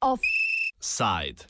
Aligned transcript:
Offside. 0.00 1.44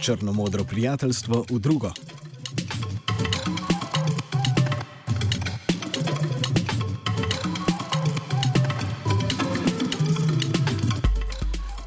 Črno-modro 0.00 0.64
prijateljstvo 0.64 1.44
v 1.50 1.58
drugo. 1.58 1.90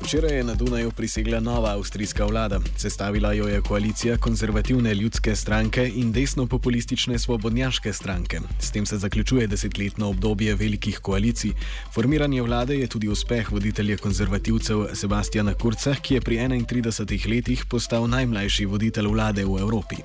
Včeraj 0.10 0.38
je 0.38 0.44
na 0.44 0.56
Dunaju 0.56 0.92
prisegla 0.92 1.40
nova 1.40 1.70
avstrijska 1.70 2.26
vlada. 2.26 2.60
Sestavila 2.78 3.34
jo 3.34 3.48
je 3.48 3.62
koalicija 3.62 4.18
konzervativne 4.18 4.94
ljudske 4.94 5.36
stranke 5.36 5.92
in 5.96 6.14
desno-populistične 6.14 7.20
svobodnjaške 7.20 7.94
stranke. 7.94 8.40
S 8.60 8.72
tem 8.72 8.86
se 8.86 8.98
zaključuje 8.98 9.48
desetletno 9.48 10.10
obdobje 10.10 10.56
velikih 10.56 11.00
koalicij. 11.00 11.52
Formiranje 11.94 12.42
vlade 12.42 12.76
je 12.76 12.88
tudi 12.88 13.08
uspeh 13.08 13.52
voditelja 13.52 13.98
konzervativcev 13.98 14.88
Sebastiana 14.94 15.54
Kurca, 15.54 15.94
ki 15.96 16.14
je 16.14 16.22
pri 16.22 16.38
31 16.38 17.30
letih 17.30 17.66
postal 17.70 18.10
najmlajši 18.10 18.66
voditelj 18.66 19.08
vlade 19.08 19.46
v 19.46 19.60
Evropi. 19.62 19.96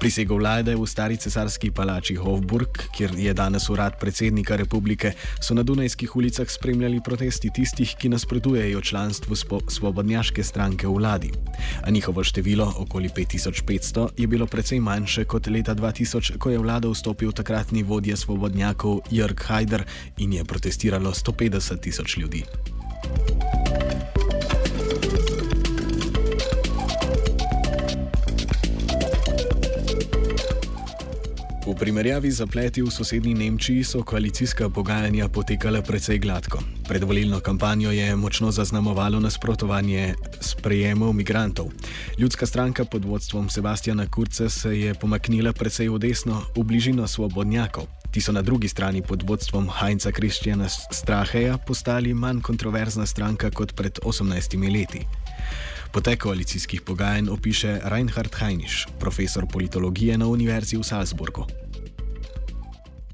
Prisego 0.00 0.36
vlade 0.36 0.76
v 0.76 0.86
stari 0.86 1.16
cesarski 1.16 1.70
palači 1.70 2.14
Hofburg, 2.14 2.68
kjer 2.96 3.10
je 3.18 3.34
danes 3.34 3.68
urad 3.68 3.98
predsednika 4.00 4.56
republike, 4.56 5.12
so 5.40 5.54
na 5.54 5.62
Dunajskih 5.62 6.16
ulicah 6.16 6.50
spremljali 6.50 7.00
protesti 7.04 7.50
tistih, 7.54 7.96
ki 7.98 8.08
nasprotujejo 8.08 8.80
članstvu 8.80 9.17
članstvu 9.18 9.60
svobodnjaške 9.68 10.42
stranke 10.42 10.86
v 10.86 10.92
vladi. 10.92 11.30
A 11.82 11.90
njihovo 11.90 12.24
število, 12.24 12.74
okoli 12.78 13.08
5500, 13.08 14.08
je 14.16 14.26
bilo 14.26 14.46
precej 14.46 14.80
manjše 14.80 15.24
kot 15.24 15.46
leta 15.46 15.74
2000, 15.74 16.38
ko 16.38 16.50
je 16.50 16.58
vlado 16.58 16.90
vstopil 16.90 17.32
takratni 17.32 17.82
vodja 17.82 18.16
svobodnjakov 18.16 19.00
Jörg 19.10 19.42
Haider 19.46 19.84
in 20.16 20.32
je 20.32 20.44
protestiralo 20.44 21.10
150 21.10 21.80
tisoč 21.80 22.16
ljudi. 22.16 22.44
V 31.68 31.76
primerjavi 31.76 32.32
z 32.32 32.40
zapleti 32.40 32.80
v 32.80 32.88
sosednji 32.88 33.36
Nemčiji 33.36 33.84
so 33.84 34.00
koalicijska 34.00 34.72
pogajanja 34.72 35.28
potekala 35.28 35.82
precej 35.84 36.16
gladko. 36.18 36.64
Predvolilno 36.88 37.40
kampanjo 37.44 37.92
je 37.92 38.16
močno 38.16 38.48
zaznamovalo 38.48 39.20
nasprotovanje 39.20 40.14
sprejemov 40.40 41.12
migrantov. 41.12 41.68
Ljudska 42.18 42.46
stranka 42.46 42.84
pod 42.84 43.04
vodstvom 43.04 43.50
Sebastiana 43.52 44.08
Kurce 44.08 44.48
se 44.48 44.80
je 44.80 44.94
pomaknila 44.94 45.52
precej 45.52 45.92
v 45.92 45.98
desno, 45.98 46.40
v 46.56 46.64
bližino 46.64 47.04
svobodnjakov. 47.04 47.84
Ti 48.10 48.20
so 48.20 48.32
na 48.32 48.42
drugi 48.42 48.68
strani 48.68 49.02
pod 49.02 49.28
vodstvom 49.28 49.68
Heinza 49.68 50.12
Kristjana 50.12 50.68
Straheja 50.72 51.58
postali 51.58 52.14
manj 52.14 52.40
kontroverzna 52.40 53.06
stranka 53.06 53.50
kot 53.50 53.76
pred 53.76 54.00
18 54.00 54.72
leti. 54.72 55.04
Potek 55.92 56.18
koalicijskih 56.20 56.82
pogajanj 56.86 57.28
opiše 57.32 57.80
Reinhard 57.84 58.34
Heinisch, 58.40 58.86
profesor 59.00 59.44
politologije 59.52 60.18
na 60.18 60.26
Univerzi 60.26 60.76
v 60.76 60.82
Salzburgu. 60.82 61.44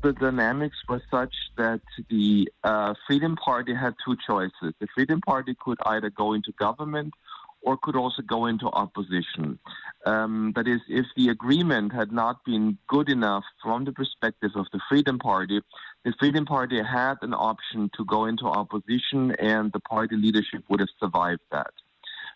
The 0.02 0.12
dynamics 0.12 0.78
were 0.88 1.02
such 1.10 1.34
that 1.56 1.80
the 2.10 2.50
uh, 2.64 2.94
Freedom 3.06 3.36
Party 3.36 3.74
had 3.74 3.94
two 4.04 4.16
choices. 4.26 4.74
The 4.80 4.88
Freedom 4.94 5.20
Party 5.20 5.54
could 5.64 5.78
either 5.86 6.10
go 6.10 6.34
into 6.34 6.52
government 6.58 7.14
or 7.62 7.78
could 7.78 7.96
also 7.96 8.22
go 8.22 8.46
into 8.46 8.66
opposition. 8.66 9.58
Um, 10.04 10.52
that 10.56 10.68
is, 10.68 10.80
if 10.88 11.06
the 11.16 11.28
agreement 11.28 11.92
had 11.92 12.12
not 12.12 12.44
been 12.44 12.76
good 12.88 13.08
enough 13.08 13.44
from 13.62 13.84
the 13.84 13.92
perspective 13.92 14.50
of 14.54 14.66
the 14.72 14.80
Freedom 14.88 15.18
Party, 15.18 15.60
the 16.04 16.12
Freedom 16.18 16.44
Party 16.44 16.82
had 16.82 17.16
an 17.22 17.34
option 17.34 17.90
to 17.96 18.04
go 18.04 18.26
into 18.26 18.44
opposition 18.44 19.32
and 19.38 19.72
the 19.72 19.80
party 19.80 20.16
leadership 20.16 20.62
would 20.68 20.80
have 20.80 20.94
survived 21.00 21.46
that. 21.50 21.72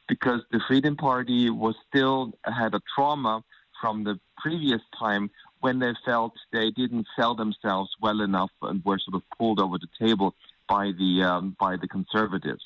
Because 0.09 0.41
the 0.51 0.61
Freedom 0.67 0.97
Party 0.97 1.51
was 1.51 1.75
still 1.89 2.33
had 2.45 2.75
a 2.75 2.81
trauma 2.95 3.45
from 3.81 4.05
the 4.05 4.19
previous 4.39 4.81
time 4.99 5.31
when 5.61 5.79
they 5.79 5.93
felt 6.05 6.33
they 6.53 6.71
didn't 6.71 7.07
sell 7.19 7.35
themselves 7.35 7.91
well 8.01 8.21
enough 8.21 8.51
and 8.63 8.85
were 8.85 8.99
sort 8.99 9.15
of 9.17 9.23
pulled 9.37 9.61
over 9.61 9.77
the 9.79 10.07
table 10.07 10.35
by 10.69 10.93
the 10.99 11.23
um, 11.23 11.57
by 11.61 11.77
the 11.77 11.89
conservatives. 11.89 12.65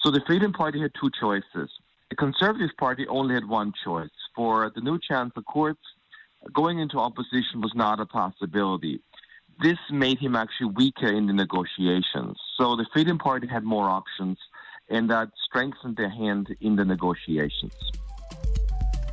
So 0.00 0.10
the 0.10 0.22
Freedom 0.26 0.52
Party 0.52 0.80
had 0.80 0.92
two 0.98 1.10
choices. 1.18 1.70
The 2.08 2.16
Conservative 2.16 2.70
Party 2.78 3.06
only 3.08 3.34
had 3.34 3.46
one 3.46 3.72
choice. 3.84 4.10
For 4.34 4.72
the 4.74 4.80
new 4.80 4.98
Chancellor 4.98 5.44
Kurz, 5.52 5.76
going 6.52 6.78
into 6.78 6.98
opposition 6.98 7.60
was 7.60 7.72
not 7.74 8.00
a 8.00 8.06
possibility. 8.06 9.00
This 9.62 9.78
made 9.90 10.18
him 10.18 10.34
actually 10.36 10.70
weaker 10.70 11.08
in 11.08 11.26
the 11.26 11.32
negotiations. 11.32 12.38
So 12.56 12.76
the 12.76 12.86
Freedom 12.92 13.18
Party 13.18 13.46
had 13.46 13.62
more 13.62 13.90
options 13.90 14.38
and 14.90 15.08
that 15.10 15.28
strengthened 15.46 15.96
their 15.96 16.10
hand 16.10 16.46
in 16.60 16.76
the 16.76 16.84
negotiations. 16.84 17.74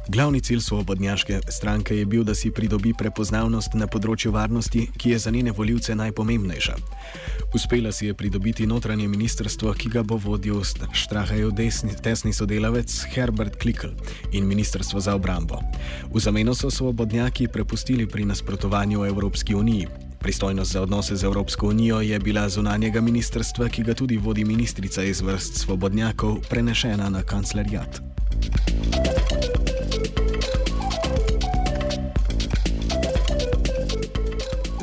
Glavni 0.09 0.39
cilj 0.41 0.61
svobodnjaške 0.61 1.39
stranke 1.49 1.97
je 1.97 2.05
bil, 2.05 2.23
da 2.23 2.35
si 2.35 2.51
pridobi 2.51 2.93
prepoznavnost 2.95 3.73
na 3.75 3.89
področju 3.91 4.31
varnosti, 4.31 4.85
ki 4.97 5.09
je 5.11 5.17
za 5.19 5.33
njene 5.35 5.51
voljivce 5.51 5.95
najpomembnejša. 5.99 6.77
Uspela 7.55 7.91
si 7.91 8.07
je 8.07 8.15
pridobiti 8.15 8.67
notranje 8.67 9.07
ministrstvo, 9.07 9.73
ki 9.75 9.91
ga 9.91 10.05
bo 10.07 10.15
vodil 10.15 10.63
Štrahajev 10.63 11.51
tesni 12.03 12.33
sodelavec 12.33 13.03
Herbert 13.11 13.59
Klikl 13.59 13.91
in 14.31 14.47
ministrstvo 14.47 15.03
za 15.03 15.15
obrambo. 15.15 15.59
V 16.07 16.23
zameno 16.23 16.55
so 16.55 16.71
svobodnjaki 16.71 17.51
prepustili 17.51 18.07
pri 18.07 18.25
nasprotovanju 18.25 19.05
Evropski 19.05 19.55
uniji. 19.55 20.06
Pristojnost 20.19 20.71
za 20.71 20.81
odnose 20.81 21.15
z 21.15 21.23
Evropsko 21.23 21.67
unijo 21.67 22.01
je 22.01 22.19
bila 22.19 22.49
zunanjega 22.49 23.01
ministrstva, 23.01 23.69
ki 23.69 23.83
ga 23.83 23.93
tudi 23.93 24.17
vodi 24.17 24.45
ministrica 24.45 25.03
iz 25.03 25.21
vrst 25.21 25.55
svobodnjakov, 25.55 26.37
prenešena 26.49 27.09
na 27.09 27.23
kanclerjat. 27.23 28.01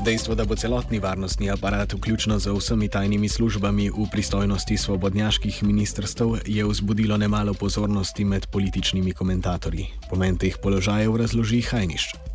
Dejstvo, 0.04 0.34
da 0.34 0.44
bo 0.44 0.56
celotni 0.56 0.98
varnostni 0.98 1.50
aparat, 1.50 1.92
vključno 1.92 2.38
z 2.38 2.52
vsemi 2.52 2.88
tajnimi 2.88 3.28
službami 3.28 3.90
v 3.90 4.04
pristojnosti 4.12 4.76
svobodnjaških 4.76 5.62
ministrstv, 5.62 6.24
je 6.46 6.64
vzbudilo 6.64 7.16
nemalo 7.16 7.54
pozornosti 7.54 8.24
med 8.24 8.46
političnimi 8.46 9.12
komentatorji. 9.12 9.86
Pomen 10.10 10.36
teh 10.36 10.58
položajev 10.62 11.16
razloži 11.16 11.60
Hajniš. 11.60 12.33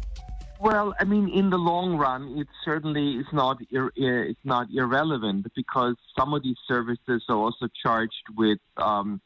Well, 0.61 0.93
I 0.99 1.05
mean, 1.05 1.29
in 1.29 1.49
the 1.49 1.57
long 1.57 1.95
run, 1.95 2.37
it 2.37 2.47
certainly 2.65 3.13
is 3.13 3.27
not 3.31 3.59
ir- 3.71 3.93
it's 3.95 4.43
not 4.43 4.67
irrelevant 4.73 5.47
because 5.55 5.95
some 6.17 6.33
of 6.33 6.43
these 6.43 6.57
services 6.67 7.23
are 7.29 7.37
also 7.37 7.69
charged 7.81 8.25
with 8.35 8.59
um, 8.75 9.21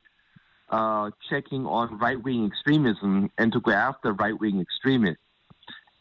uh, 0.70 1.10
checking 1.30 1.66
on 1.66 1.98
right 1.98 2.22
wing 2.24 2.46
extremism 2.46 3.32
and 3.40 3.52
to 3.52 3.60
go 3.60 3.72
after 3.72 4.14
right 4.14 4.40
wing 4.40 4.62
extremists. 4.62 5.24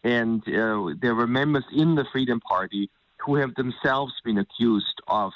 And 0.04 0.42
uh, 0.48 0.94
there 1.00 1.14
were 1.14 1.26
members 1.26 1.64
in 1.72 1.94
the 1.94 2.04
Freedom 2.12 2.38
Party 2.40 2.90
who 3.16 3.36
have 3.36 3.54
themselves 3.54 4.12
been 4.24 4.36
accused 4.36 5.00
of 5.08 5.32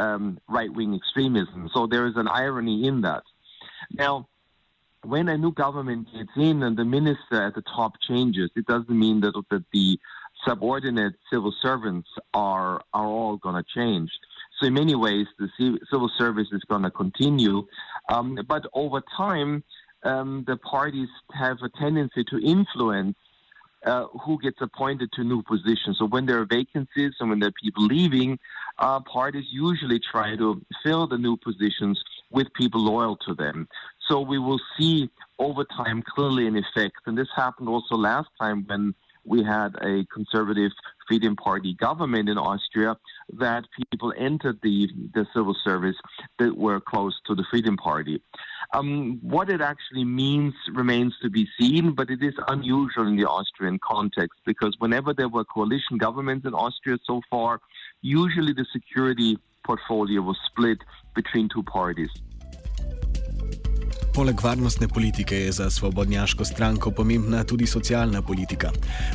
um, 0.00 0.40
right 0.48 0.72
wing 0.72 0.94
extremism. 0.94 1.70
So 1.72 1.86
there 1.86 2.06
is 2.08 2.16
an 2.16 2.26
irony 2.26 2.86
in 2.88 3.02
that. 3.02 3.22
Now, 3.92 4.26
when 5.04 5.28
a 5.28 5.38
new 5.38 5.52
government 5.52 6.08
gets 6.12 6.30
in 6.36 6.62
and 6.62 6.76
the 6.76 6.84
minister 6.84 7.42
at 7.42 7.54
the 7.54 7.62
top 7.62 7.94
changes, 8.00 8.50
it 8.56 8.66
doesn't 8.66 8.90
mean 8.90 9.20
that, 9.20 9.34
that 9.50 9.64
the 9.72 9.98
subordinate 10.46 11.14
civil 11.32 11.52
servants 11.62 12.08
are 12.34 12.80
are 12.92 13.06
all 13.06 13.36
going 13.36 13.54
to 13.54 13.64
change. 13.74 14.10
So 14.58 14.66
in 14.66 14.74
many 14.74 14.94
ways, 14.94 15.26
the 15.38 15.48
civil 15.90 16.10
service 16.18 16.48
is 16.52 16.62
going 16.68 16.82
to 16.82 16.90
continue, 16.90 17.66
um, 18.08 18.38
but 18.48 18.66
over 18.72 19.02
time, 19.16 19.62
um, 20.02 20.44
the 20.46 20.56
parties 20.56 21.08
have 21.32 21.58
a 21.62 21.68
tendency 21.68 22.24
to 22.24 22.38
influence 22.38 23.16
uh, 23.84 24.06
who 24.24 24.38
gets 24.40 24.60
appointed 24.60 25.10
to 25.12 25.22
new 25.22 25.42
positions. 25.42 25.98
So 25.98 26.06
when 26.06 26.26
there 26.26 26.40
are 26.40 26.46
vacancies 26.46 27.12
and 27.20 27.30
when 27.30 27.38
there 27.38 27.50
are 27.50 27.62
people 27.62 27.86
leaving, 27.86 28.38
uh, 28.78 29.00
parties 29.00 29.44
usually 29.50 30.00
try 30.00 30.36
to 30.36 30.60
fill 30.82 31.06
the 31.06 31.18
new 31.18 31.36
positions 31.36 32.02
with 32.30 32.52
people 32.54 32.80
loyal 32.80 33.16
to 33.16 33.34
them. 33.34 33.68
So 34.08 34.20
we 34.20 34.38
will 34.38 34.60
see 34.78 35.10
over 35.38 35.64
time 35.64 36.02
clearly 36.02 36.46
an 36.46 36.56
effect. 36.56 36.96
And 37.06 37.16
this 37.16 37.28
happened 37.36 37.68
also 37.68 37.94
last 37.94 38.28
time 38.40 38.64
when 38.66 38.94
we 39.24 39.44
had 39.44 39.74
a 39.82 40.06
conservative 40.12 40.72
Freedom 41.06 41.36
Party 41.36 41.74
government 41.74 42.28
in 42.28 42.38
Austria 42.38 42.96
that 43.34 43.64
people 43.90 44.12
entered 44.16 44.58
the, 44.62 44.88
the 45.14 45.26
civil 45.34 45.54
service 45.62 45.96
that 46.38 46.56
were 46.56 46.80
close 46.80 47.14
to 47.26 47.34
the 47.34 47.44
Freedom 47.50 47.76
Party. 47.76 48.22
Um, 48.72 49.18
what 49.22 49.50
it 49.50 49.60
actually 49.60 50.04
means 50.04 50.54
remains 50.72 51.14
to 51.22 51.30
be 51.30 51.46
seen, 51.58 51.92
but 51.92 52.10
it 52.10 52.22
is 52.22 52.34
unusual 52.48 53.06
in 53.06 53.16
the 53.16 53.26
Austrian 53.26 53.78
context 53.78 54.38
because 54.44 54.74
whenever 54.78 55.12
there 55.12 55.28
were 55.28 55.44
coalition 55.44 55.98
governments 55.98 56.46
in 56.46 56.54
Austria 56.54 56.98
so 57.04 57.20
far, 57.30 57.60
usually 58.00 58.52
the 58.52 58.66
security 58.72 59.38
portfolio 59.64 60.22
was 60.22 60.38
split 60.46 60.78
between 61.14 61.48
two 61.48 61.62
parties. 61.62 62.10
Poleg 64.18 64.40
varnostne 64.42 64.88
politike 64.88 65.36
je 65.36 65.52
za 65.52 65.70
svobodnjaško 65.70 66.44
stranko 66.44 66.90
pomembna 66.90 67.44
tudi 67.44 67.66
socialna 67.66 68.22
politika. 68.22 68.70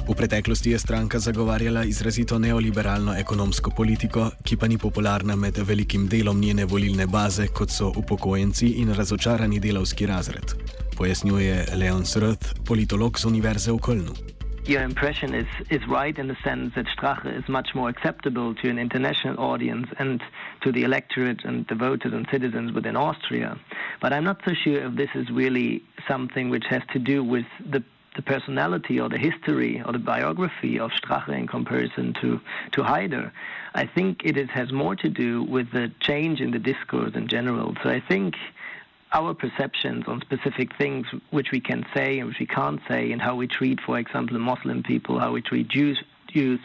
V 0.07 0.15
preteklosti 0.15 0.71
je 0.71 0.79
stranka 0.79 1.19
zagovarjala 1.19 1.83
izrazito 1.83 2.39
neoliberalno 2.39 3.15
ekonomsko 3.19 3.71
politiko, 3.75 4.29
ki 4.43 4.57
pa 4.57 4.67
ni 4.67 4.77
popularna 4.77 5.35
med 5.35 5.57
velikim 5.57 6.07
delom 6.07 6.39
njene 6.39 6.65
volilne 6.65 7.07
baze, 7.07 7.47
kot 7.47 7.71
so 7.71 7.91
upokojenci 7.95 8.67
in 8.67 8.93
razočarani 8.93 9.59
delavski 9.59 10.05
razred. 10.05 10.55
Pojasnjuje 10.95 11.65
Leon 11.75 12.05
Srth, 12.05 12.63
politolog 12.65 13.19
z 13.19 13.25
Univerze 13.25 13.71
v 13.71 13.77
Kölnu. 13.77 14.42
Your 14.65 14.81
impression 14.81 15.33
is, 15.33 15.47
is 15.69 15.85
right 15.87 16.17
in 16.17 16.27
the 16.27 16.37
sense 16.43 16.73
that 16.75 16.85
Strache 16.85 17.37
is 17.37 17.47
much 17.49 17.75
more 17.75 17.89
acceptable 17.89 18.55
to 18.55 18.69
an 18.69 18.79
international 18.79 19.39
audience 19.39 19.87
and 19.99 20.21
to 20.61 20.71
the 20.71 20.83
electorate 20.83 21.43
and 21.43 21.67
the 21.67 21.75
voters 21.75 22.13
and 22.13 22.27
citizens 22.31 22.71
within 22.71 22.95
Austria. 22.95 23.59
But 24.01 24.13
I'm 24.13 24.23
not 24.23 24.41
so 24.45 24.53
sure 24.53 24.85
if 24.87 24.95
this 24.95 25.09
is 25.15 25.29
really 25.29 25.83
something 26.07 26.49
which 26.49 26.65
has 26.69 26.81
to 26.93 26.99
do 26.99 27.23
with 27.23 27.45
the 27.65 27.83
the 28.15 28.21
personality 28.21 28.99
or 28.99 29.09
the 29.09 29.17
history 29.17 29.81
or 29.83 29.91
the 29.91 29.99
biography 29.99 30.79
of 30.79 30.91
Strache 30.91 31.35
in 31.35 31.47
comparison 31.47 32.13
to, 32.21 32.39
to 32.73 32.83
Haider. 32.83 33.31
I 33.73 33.87
think 33.87 34.21
it 34.23 34.37
is, 34.37 34.49
has 34.51 34.71
more 34.71 34.95
to 34.97 35.09
do 35.09 35.43
with 35.43 35.71
the 35.71 35.91
change 35.99 36.39
in 36.39 36.51
the 36.51 36.59
discourse 36.59 37.13
in 37.15 37.27
general. 37.27 37.75
So 37.81 37.89
I 37.89 37.99
think 37.99 38.35
our 39.13 39.33
perceptions 39.33 40.03
on 40.07 40.21
specific 40.21 40.69
things 40.77 41.05
which 41.31 41.49
we 41.51 41.59
can 41.59 41.85
say 41.95 42.19
and 42.19 42.27
which 42.29 42.39
we 42.39 42.47
can't 42.47 42.81
say, 42.89 43.11
and 43.11 43.21
how 43.21 43.35
we 43.35 43.47
treat, 43.47 43.79
for 43.85 43.97
example, 43.99 44.37
Muslim 44.39 44.83
people, 44.83 45.19
how 45.19 45.31
we 45.31 45.41
treat 45.41 45.67
Jews. 45.69 45.97
Jews. 46.33 46.59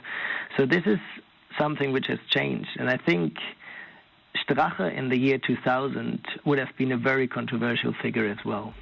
So 0.57 0.67
this 0.67 0.85
is 0.87 1.01
something 1.59 1.93
which 1.93 2.09
has 2.09 2.19
changed, 2.37 2.71
and 2.79 2.89
I 2.89 2.99
think 3.09 3.35
Strache 4.43 4.97
in 4.97 5.09
the 5.09 5.19
year 5.19 5.39
2000 5.39 6.21
would 6.45 6.59
have 6.59 6.73
been 6.77 6.93
a 6.93 6.97
very 6.97 7.29
controversial 7.29 7.93
figure 8.03 8.27
as 8.27 8.45
well. 8.45 8.73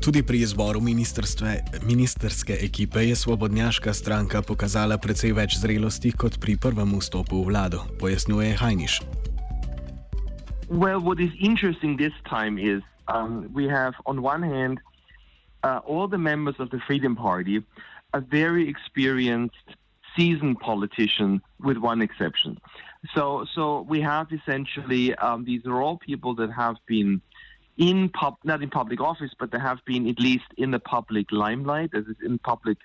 Tudi 0.00 0.22
pri 0.22 0.38
izboru 0.40 0.80
ministerske 1.82 2.58
ekipe 2.60 3.00
je 3.00 3.16
svobodnjaška 3.16 3.94
stranka 3.94 4.42
pokazala 4.42 4.98
precej 4.98 5.32
več 5.32 5.56
zrelosti 5.56 6.12
kot 6.12 6.36
pri 6.40 6.56
prvem 6.60 6.92
vstopu 7.00 7.40
v 7.40 7.46
vlado, 7.48 7.80
pojasnjuje 8.00 8.52
Hajniš. 8.60 9.00
Well, 10.68 11.00
what 11.00 11.20
is 11.20 11.30
interesting 11.38 11.96
this 11.96 12.12
time 12.26 12.58
is 12.58 12.82
um, 13.08 13.50
we 13.52 13.68
have, 13.68 13.94
on 14.06 14.22
one 14.22 14.42
hand, 14.42 14.80
uh, 15.62 15.80
all 15.84 16.08
the 16.08 16.18
members 16.18 16.56
of 16.58 16.70
the 16.70 16.80
Freedom 16.86 17.16
Party 17.16 17.62
are 18.12 18.20
very 18.20 18.68
experienced, 18.68 19.56
seasoned 20.16 20.60
politicians, 20.60 21.42
with 21.60 21.76
one 21.76 22.00
exception. 22.00 22.58
So, 23.14 23.46
so 23.54 23.82
we 23.82 24.00
have 24.00 24.32
essentially 24.32 25.14
um, 25.16 25.44
these 25.44 25.66
are 25.66 25.82
all 25.82 25.98
people 25.98 26.34
that 26.36 26.50
have 26.52 26.76
been 26.86 27.20
in 27.76 28.08
pub, 28.08 28.36
not 28.44 28.62
in 28.62 28.70
public 28.70 29.00
office, 29.00 29.32
but 29.38 29.50
they 29.50 29.58
have 29.58 29.84
been 29.84 30.08
at 30.08 30.18
least 30.18 30.46
in 30.56 30.70
the 30.70 30.78
public 30.78 31.30
limelight, 31.30 31.90
as 31.94 32.06
is 32.06 32.16
in 32.24 32.38
public 32.38 32.78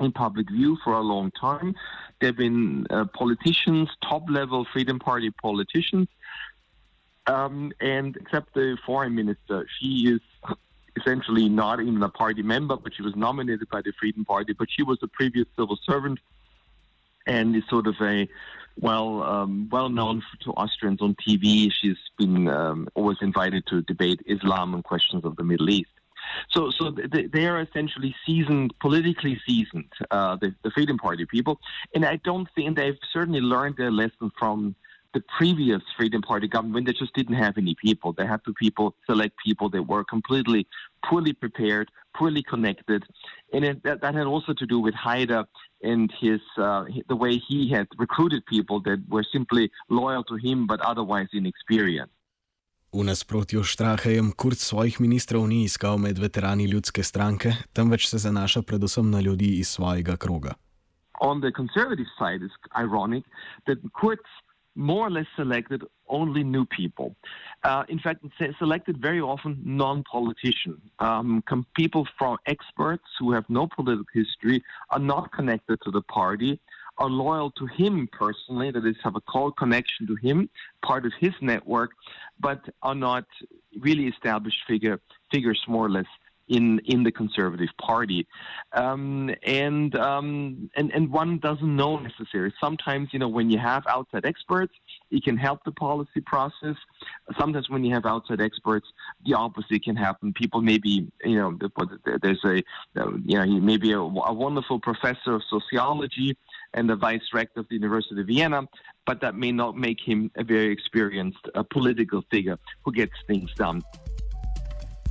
in 0.00 0.12
public 0.12 0.50
view 0.50 0.78
for 0.82 0.94
a 0.94 1.00
long 1.00 1.30
time. 1.30 1.74
They've 2.20 2.36
been 2.36 2.86
uh, 2.88 3.04
politicians, 3.04 3.90
top 4.02 4.28
level 4.28 4.66
Freedom 4.72 4.98
Party 4.98 5.30
politicians 5.30 6.08
um, 7.26 7.72
and 7.80 8.16
except 8.16 8.54
the 8.54 8.76
foreign 8.84 9.14
minister, 9.14 9.66
she 9.78 10.08
is 10.08 10.20
essentially 10.96 11.48
not 11.48 11.80
even 11.80 12.02
a 12.02 12.08
party 12.08 12.42
member, 12.42 12.76
but 12.76 12.94
she 12.94 13.02
was 13.02 13.14
nominated 13.14 13.68
by 13.68 13.82
the 13.82 13.92
Freedom 13.98 14.24
Party. 14.24 14.52
But 14.52 14.68
she 14.70 14.82
was 14.82 14.98
a 15.02 15.08
previous 15.08 15.46
civil 15.56 15.78
servant 15.84 16.18
and 17.26 17.54
is 17.54 17.62
sort 17.68 17.86
of 17.86 17.94
a 18.00 18.28
well 18.80 19.22
um, 19.22 19.68
well 19.70 19.88
known 19.88 20.22
to 20.40 20.50
Austrians 20.52 21.02
on 21.02 21.14
TV. 21.14 21.70
She's 21.72 21.98
been 22.18 22.48
um, 22.48 22.88
always 22.94 23.18
invited 23.20 23.66
to 23.66 23.82
debate 23.82 24.20
Islam 24.26 24.74
and 24.74 24.82
questions 24.82 25.24
of 25.24 25.36
the 25.36 25.44
Middle 25.44 25.70
East. 25.70 25.90
So, 26.50 26.70
so 26.70 26.90
they, 26.90 27.46
are 27.46 27.60
essentially 27.60 28.14
seasoned, 28.24 28.74
politically 28.78 29.40
seasoned, 29.46 29.90
uh, 30.10 30.36
the, 30.36 30.54
the 30.62 30.70
Freedom 30.70 30.96
Party 30.96 31.24
people, 31.24 31.58
and 31.94 32.04
I 32.04 32.16
don't 32.16 32.48
think 32.54 32.76
they've 32.76 32.98
certainly 33.12 33.40
learned 33.40 33.76
their 33.76 33.90
lesson 33.90 34.30
from 34.38 34.76
the 35.14 35.22
previous 35.38 35.82
Freedom 35.96 36.22
Party 36.22 36.48
government, 36.48 36.86
they 36.86 36.92
just 36.92 37.14
didn't 37.14 37.34
have 37.34 37.58
any 37.58 37.74
people. 37.74 38.12
They 38.12 38.26
had 38.26 38.44
to 38.44 38.52
people 38.54 38.94
select 39.08 39.34
people 39.44 39.68
that 39.70 39.82
were 39.82 40.04
completely 40.04 40.66
poorly 41.08 41.32
prepared, 41.32 41.90
poorly 42.16 42.42
connected, 42.42 43.04
and 43.52 43.64
it, 43.64 43.82
that, 43.82 44.00
that 44.02 44.14
had 44.14 44.26
also 44.26 44.52
to 44.54 44.66
do 44.66 44.78
with 44.78 44.94
Haida 44.94 45.46
and 45.82 46.12
his 46.20 46.40
uh, 46.58 46.84
the 47.08 47.16
way 47.16 47.38
he 47.38 47.68
had 47.70 47.88
recruited 47.98 48.44
people 48.46 48.80
that 48.82 49.02
were 49.08 49.24
simply 49.32 49.70
loyal 49.88 50.24
to 50.24 50.36
him 50.36 50.66
but 50.66 50.80
otherwise 50.80 51.28
inexperienced. 51.32 52.14
V 52.92 53.06
nasprotju 53.06 53.62
s 53.62 53.70
Štrahejem, 53.70 54.32
Kurt 54.34 54.58
svojih 54.58 54.98
ministrov 54.98 55.46
ni 55.46 55.62
iskal 55.62 55.94
med 55.98 56.18
veterani 56.18 56.66
ljudske 56.66 57.02
stranke, 57.06 57.54
temveč 57.72 58.08
se 58.10 58.18
zanaša 58.18 58.62
predvsem 58.62 59.10
na 59.10 59.20
ljudi 59.20 59.62
iz 59.62 59.68
svojega 59.68 60.16
kroga. 60.16 60.58
On 61.20 61.40
the 61.40 61.52
conservative 61.52 62.10
side, 62.18 62.42
it's 62.42 62.58
ironic 62.74 63.24
that 63.66 63.78
Kurt's 63.94 64.32
more 64.74 65.06
or 65.06 65.10
less 65.10 65.26
selected 65.36 65.82
only 66.08 66.42
new 66.42 66.64
people. 66.66 67.14
Uh, 67.64 67.84
in 67.88 67.98
fact, 67.98 68.24
selected 68.58 68.98
very 68.98 69.20
often 69.20 69.60
non-politician 69.64 70.80
um, 70.98 71.42
people 71.74 72.06
from 72.18 72.38
experts 72.46 73.04
who 73.18 73.32
have 73.32 73.44
no 73.48 73.68
political 73.74 74.04
history, 74.12 74.62
are 74.90 74.98
not 74.98 75.32
connected 75.32 75.78
to 75.82 75.90
the 75.90 76.02
party, 76.02 76.60
are 76.98 77.08
loyal 77.08 77.50
to 77.52 77.66
him 77.66 78.08
personally, 78.12 78.70
that 78.70 78.86
is, 78.86 78.96
have 79.02 79.16
a 79.16 79.20
close 79.22 79.52
connection 79.58 80.06
to 80.06 80.14
him, 80.16 80.48
part 80.84 81.06
of 81.06 81.12
his 81.18 81.32
network, 81.40 81.92
but 82.38 82.60
are 82.82 82.94
not 82.94 83.24
really 83.80 84.06
established 84.06 84.58
figure 84.68 85.00
figures 85.32 85.60
more 85.68 85.86
or 85.86 85.90
less 85.90 86.06
in 86.50 86.80
in 86.80 87.04
the 87.04 87.12
Conservative 87.12 87.68
Party, 87.80 88.26
um, 88.72 89.30
and 89.44 89.94
um, 89.96 90.68
and 90.76 90.90
and 90.92 91.10
one 91.10 91.38
doesn't 91.38 91.74
know 91.74 91.98
necessarily. 91.98 92.52
Sometimes 92.60 93.08
you 93.12 93.18
know 93.18 93.28
when 93.28 93.48
you 93.50 93.58
have 93.58 93.84
outside 93.86 94.26
experts, 94.26 94.74
it 95.10 95.24
can 95.24 95.36
help 95.36 95.64
the 95.64 95.72
policy 95.72 96.20
process. 96.20 96.76
Sometimes 97.38 97.70
when 97.70 97.84
you 97.84 97.94
have 97.94 98.04
outside 98.04 98.40
experts, 98.40 98.86
the 99.24 99.34
opposite 99.34 99.84
can 99.84 99.96
happen. 99.96 100.32
People 100.32 100.60
maybe 100.60 101.10
you 101.24 101.36
know 101.36 101.56
there's 102.20 102.44
a 102.44 102.56
you 103.24 103.38
know 103.38 103.46
maybe 103.46 103.92
a, 103.92 104.00
a 104.00 104.32
wonderful 104.32 104.80
professor 104.80 105.32
of 105.34 105.42
sociology 105.48 106.36
and 106.74 106.90
the 106.90 106.96
vice 106.96 107.22
rector 107.32 107.60
of 107.60 107.68
the 107.68 107.76
University 107.76 108.20
of 108.20 108.26
Vienna, 108.26 108.62
but 109.06 109.20
that 109.20 109.34
may 109.34 109.52
not 109.52 109.76
make 109.76 109.98
him 110.00 110.30
a 110.36 110.44
very 110.44 110.72
experienced 110.72 111.48
uh, 111.54 111.62
political 111.62 112.22
figure 112.30 112.58
who 112.84 112.92
gets 112.92 113.12
things 113.26 113.52
done. 113.54 113.82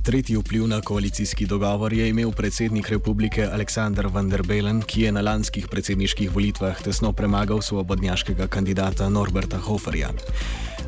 Tretji 0.02 0.36
vpliv 0.36 0.66
na 0.66 0.80
koalicijski 0.80 1.46
dogovor 1.46 1.92
je 1.92 2.08
imel 2.08 2.32
predsednik 2.32 2.88
republike 2.88 3.44
Aleksandr 3.52 4.06
Van 4.06 4.28
der 4.28 4.42
Bellen, 4.42 4.82
ki 4.82 5.02
je 5.02 5.12
na 5.12 5.20
lanskih 5.20 5.68
predsedniških 5.68 6.30
volitvah 6.34 6.82
tesno 6.82 7.12
premagal 7.12 7.60
svobodnjaškega 7.62 8.46
kandidata 8.46 9.08
Norberta 9.08 9.58
Hoferja. 9.58 10.08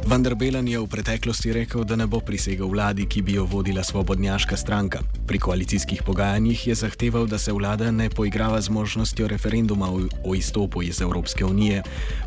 Van 0.07 0.23
der 0.23 0.35
Bellen 0.35 0.67
je 0.69 0.79
v 0.79 0.87
preteklosti 0.91 1.53
rekel, 1.53 1.85
da 1.85 1.97
ne 1.97 2.07
bo 2.11 2.19
prisegel 2.21 2.67
vladi, 2.69 3.07
ki 3.07 3.23
bi 3.23 3.37
jo 3.39 3.45
vodila 3.47 3.85
svobodnjaška 3.87 4.57
stranka. 4.57 4.99
Pri 5.27 5.39
koalicijskih 5.39 6.03
pogajanjih 6.03 6.67
je 6.67 6.75
zahteval, 6.75 7.27
da 7.27 7.39
se 7.39 7.53
vlada 7.53 7.91
ne 7.91 8.11
poigrava 8.11 8.61
z 8.61 8.71
možnostjo 8.71 9.29
referenduma 9.29 9.89
o 10.25 10.35
izstopu 10.35 10.83
iz 10.83 11.01
Evropske 11.01 11.45
unije. 11.45 11.83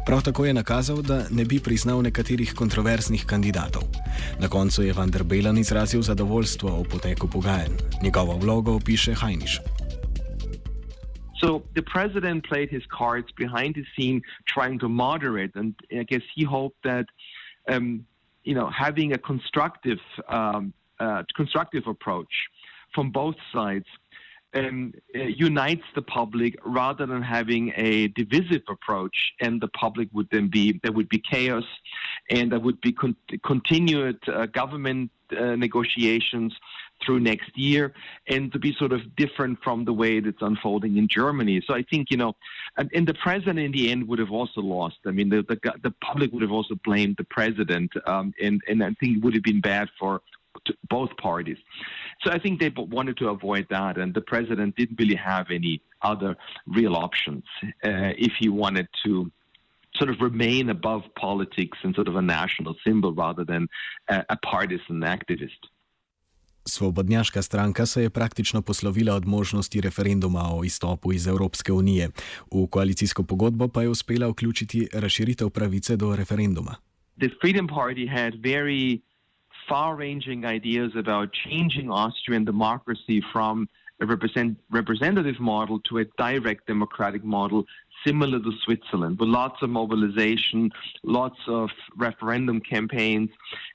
Prav 0.05 0.23
tako 0.23 0.45
je 0.45 0.53
nakazal, 0.53 1.01
da 1.01 1.27
ne 1.29 1.45
bi 1.45 1.59
priznal 1.59 2.01
nekaterih 2.01 2.53
kontroverznih 2.53 3.25
kandidatov. 3.25 3.83
Na 4.39 4.47
koncu 4.47 4.83
je 4.83 4.93
Van 4.93 5.11
der 5.11 5.23
Bellen 5.23 5.57
izrazil 5.57 6.01
zadovoljstvo 6.01 6.79
o 6.79 6.83
poteku 6.83 7.27
pogajanj. 7.27 7.75
Njegovo 8.03 8.37
vlogo 8.37 8.75
opiše 8.75 9.13
Hajniš. 9.13 9.59
So 11.41 11.61
the 11.75 11.83
president 11.83 12.47
played 12.47 12.69
his 12.71 12.83
cards 12.87 13.27
behind 13.37 13.75
the 13.75 13.85
scene, 13.93 14.21
trying 14.47 14.79
to 14.79 14.87
moderate, 14.89 15.51
and 15.59 15.75
I 15.91 16.03
guess 16.03 16.23
he 16.35 16.45
hoped 16.45 16.79
that 16.83 17.05
um, 17.67 18.05
you 18.43 18.53
know, 18.53 18.69
having 18.69 19.13
a 19.13 19.17
constructive, 19.17 19.99
um, 20.29 20.73
uh, 20.99 21.23
constructive 21.35 21.87
approach 21.87 22.33
from 22.93 23.11
both 23.11 23.35
sides 23.51 23.85
um, 24.55 24.93
uh, 25.13 25.19
unites 25.23 25.83
the 25.95 26.01
public 26.01 26.55
rather 26.63 27.05
than 27.05 27.21
having 27.21 27.73
a 27.75 28.07
divisive 28.09 28.61
approach, 28.69 29.33
and 29.41 29.61
the 29.61 29.67
public 29.69 30.07
would 30.13 30.29
then 30.31 30.47
be 30.47 30.79
there 30.81 30.93
would 30.93 31.09
be 31.09 31.19
chaos, 31.19 31.65
and 32.29 32.51
there 32.51 32.59
would 32.59 32.79
be 32.81 32.93
con- 32.93 33.17
continued 33.43 34.17
uh, 34.27 34.45
government 34.45 35.11
uh, 35.37 35.55
negotiations 35.55 36.53
through 37.03 37.19
next 37.19 37.57
year 37.57 37.93
and 38.27 38.51
to 38.53 38.59
be 38.59 38.73
sort 38.73 38.91
of 38.91 39.15
different 39.15 39.59
from 39.63 39.85
the 39.85 39.93
way 39.93 40.19
that's 40.19 40.41
unfolding 40.41 40.97
in 40.97 41.07
Germany. 41.07 41.61
So 41.67 41.73
I 41.73 41.83
think, 41.83 42.09
you 42.09 42.17
know, 42.17 42.35
and, 42.77 42.89
and 42.93 43.07
the 43.07 43.13
president 43.13 43.59
in 43.59 43.71
the 43.71 43.91
end 43.91 44.07
would 44.07 44.19
have 44.19 44.31
also 44.31 44.61
lost. 44.61 44.97
I 45.05 45.11
mean, 45.11 45.29
the, 45.29 45.43
the, 45.43 45.57
the 45.83 45.91
public 46.01 46.31
would 46.31 46.41
have 46.41 46.51
also 46.51 46.75
blamed 46.83 47.15
the 47.17 47.25
president, 47.25 47.91
um, 48.05 48.33
and, 48.41 48.61
and 48.67 48.83
I 48.83 48.93
think 48.99 49.17
it 49.17 49.23
would 49.23 49.33
have 49.33 49.43
been 49.43 49.61
bad 49.61 49.89
for 49.99 50.21
both 50.89 51.15
parties. 51.17 51.57
So 52.21 52.31
I 52.31 52.39
think 52.39 52.59
they 52.59 52.71
wanted 52.75 53.17
to 53.17 53.29
avoid 53.29 53.67
that, 53.69 53.97
and 53.97 54.13
the 54.13 54.21
president 54.21 54.75
didn't 54.75 54.99
really 54.99 55.15
have 55.15 55.51
any 55.51 55.81
other 56.01 56.37
real 56.65 56.95
options 56.95 57.43
uh, 57.63 58.13
if 58.17 58.33
he 58.39 58.49
wanted 58.49 58.87
to 59.05 59.31
sort 59.95 60.09
of 60.09 60.19
remain 60.19 60.69
above 60.69 61.03
politics 61.15 61.77
and 61.83 61.95
sort 61.95 62.07
of 62.07 62.15
a 62.15 62.21
national 62.21 62.75
symbol 62.85 63.13
rather 63.13 63.43
than 63.45 63.67
a, 64.09 64.25
a 64.29 64.37
partisan 64.37 65.01
activist. 65.01 65.59
Svobodnjaška 66.67 67.41
stranka 67.41 67.85
se 67.85 68.01
je 68.01 68.09
praktično 68.09 68.61
poslovila 68.61 69.15
od 69.15 69.25
možnosti 69.25 69.81
referenduma 69.81 70.41
o 70.51 70.63
izstopu 70.63 71.13
iz 71.13 71.27
Evropske 71.27 71.73
unije. 71.73 72.09
V 72.51 72.67
koalicijsko 72.67 73.23
pogodbo 73.23 73.67
pa 73.67 73.81
je 73.81 73.89
uspela 73.89 74.27
vključiti 74.27 74.87
razširitev 74.93 75.49
pravice 75.49 75.97
do 75.97 76.15
referenduma. 76.15 76.75
The 77.19 77.29
Freedom 77.41 77.67
Party 77.67 78.07
had 78.09 78.33
very 78.33 78.99
far 79.69 79.97
ranging 79.97 80.45
ideas 80.45 80.91
about 80.95 81.29
changing 81.43 81.89
Austrian 81.91 82.45
democracy 82.45 83.21
from 83.31 83.67
a 84.01 84.05
represent, 84.05 84.57
representative 84.69 85.39
model 85.39 85.79
to 85.79 85.97
a 85.97 86.05
direct 86.17 86.67
democratic 86.67 87.23
model 87.23 87.63
similar 88.07 88.39
to 88.39 88.51
Switzerland, 88.65 89.19
with 89.19 89.29
lots 89.29 89.61
of 89.61 89.69
mobilization, 89.69 90.71
lots 91.03 91.39
of 91.47 91.69
referendum 91.97 92.59
campaigns, 92.59 93.29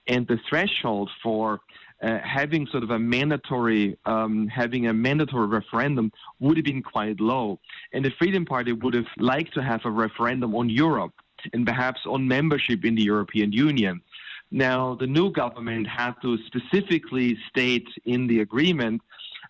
and 0.07 0.27
the 0.27 0.39
threshold 0.49 1.11
for 1.23 1.61
uh, 2.03 2.19
having 2.25 2.67
sort 2.67 2.83
of 2.83 2.91
a 2.91 2.99
mandatory 2.99 3.97
um, 4.07 4.49
having 4.49 4.87
a 4.87 4.93
mandatory 4.93 5.47
referendum 5.47 6.11
would 6.39 6.57
have 6.57 6.65
been 6.65 6.83
quite 6.83 7.21
low, 7.21 7.59
and 7.93 8.05
the 8.05 8.13
Freedom 8.19 8.45
Party 8.45 8.73
would 8.73 8.95
have 8.95 9.07
liked 9.19 9.55
to 9.55 9.63
have 9.63 9.81
a 9.85 9.91
referendum 9.91 10.55
on 10.55 10.69
Europe 10.69 11.15
and 11.53 11.67
perhaps 11.67 12.01
on 12.07 12.27
membership 12.27 12.85
in 12.85 12.95
the 12.95 13.03
European 13.03 13.53
Union. 13.53 14.01
Now, 14.51 14.97
the 14.97 15.07
new 15.07 15.31
government 15.31 15.87
had 15.87 16.15
to 16.23 16.37
specifically 16.47 17.39
state 17.49 17.89
in 18.05 18.27
the 18.27 18.41
agreement 18.41 19.01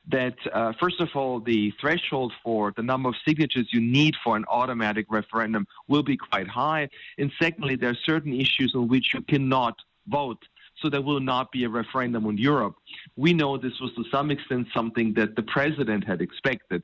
that, 0.08 0.36
uh, 0.52 0.72
first 0.78 1.00
of 1.00 1.08
all, 1.14 1.40
the 1.40 1.72
threshold 1.80 2.32
for 2.42 2.72
the 2.76 2.82
number 2.82 3.08
of 3.08 3.14
signatures 3.26 3.68
you 3.72 3.80
need 3.80 4.14
for 4.22 4.36
an 4.36 4.44
automatic 4.48 5.06
referendum 5.08 5.66
will 5.88 6.02
be 6.02 6.16
quite 6.16 6.48
high. 6.48 6.88
And 7.18 7.32
secondly, 7.40 7.76
there 7.76 7.90
are 7.90 7.98
certain 8.04 8.32
issues 8.32 8.74
on 8.74 8.88
which 8.88 9.14
you 9.14 9.22
cannot 9.22 9.76
vote. 10.06 10.42
So 10.80 10.88
there 10.88 11.02
will 11.02 11.20
not 11.20 11.46
be 11.52 11.64
a 11.64 11.68
referendum 11.68 12.26
on 12.26 12.36
Europe. 12.38 12.76
We 13.16 13.30
know 13.32 13.58
this 13.58 13.80
was 13.80 13.92
to 13.96 14.04
some 14.16 14.32
extent 14.34 14.68
something 14.74 15.14
that 15.14 15.30
the 15.36 15.42
president 15.42 16.04
had 16.06 16.20
expected. 16.20 16.82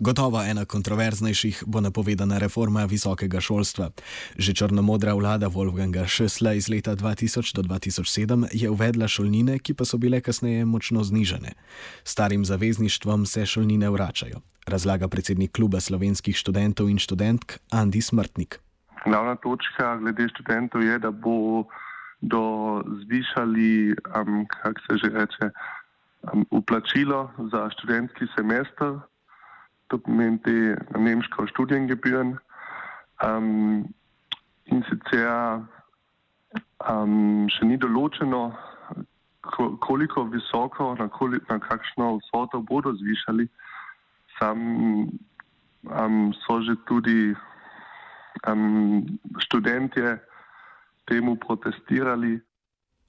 Gotovo 0.00 0.40
ena 0.42 0.64
kontroverznejših 0.64 1.64
bo 1.66 1.80
napovedana 1.80 2.38
reforma 2.38 2.84
visokega 2.88 3.40
šolstva. 3.40 3.90
Že 4.36 4.54
črnomodra 4.54 5.12
vlada 5.12 5.50
Wolfganga 5.52 6.06
Schössla 6.08 6.54
iz 6.56 6.70
leta 6.72 6.96
2000 6.96 7.52
do 7.54 7.62
2007 7.62 8.48
je 8.52 8.70
uvedla 8.70 9.08
šolnine, 9.08 9.58
ki 9.58 9.74
pa 9.74 9.84
so 9.84 9.98
bile 9.98 10.20
kasneje 10.24 10.64
močno 10.64 11.04
znižene. 11.04 11.52
Starim 12.04 12.44
zavezništvom 12.44 13.26
se 13.26 13.46
šolnine 13.46 13.90
vračajo, 13.90 14.40
razlaga 14.66 15.08
predsednik 15.08 15.52
kluba 15.52 15.80
slovenskih 15.80 16.36
študentov 16.36 16.88
in 16.88 16.98
študentk 16.98 17.58
Andi 17.70 18.00
Smrtnik. 18.00 18.56
Glavna 19.04 19.36
točka 19.36 19.96
glede 20.00 20.28
študentov 20.32 20.82
je, 20.82 20.98
da 20.98 21.10
bo 21.10 21.68
do 22.20 22.42
zvišali, 23.04 23.96
um, 24.16 24.46
kako 24.46 24.80
se 24.80 24.96
že 25.04 25.08
reče, 25.08 25.46
um, 26.32 26.46
uplačilo 26.50 27.30
za 27.52 27.70
študentski 27.70 28.26
semester 28.36 29.00
to 29.90 29.98
pomeni 29.98 30.38
te 30.42 30.76
nemške 30.98 31.46
študijgebühren. 31.50 32.38
Um, 33.26 33.90
in 34.70 34.84
sicer 34.86 35.66
um, 36.86 37.48
še 37.50 37.66
ni 37.66 37.76
določeno, 37.80 38.50
koliko 39.82 40.24
visoko, 40.30 40.92
na, 41.00 41.08
koli, 41.10 41.40
na 41.50 41.58
kakšno 41.58 42.20
vsoto 42.20 42.62
bodo 42.62 42.94
zvišali. 42.94 43.48
Sam 44.38 44.60
um, 45.90 46.20
so 46.46 46.60
že 46.62 46.78
tudi 46.86 47.34
um, 48.46 49.02
študentje 49.42 50.20
temu 51.10 51.36
protestirali. 51.36 52.40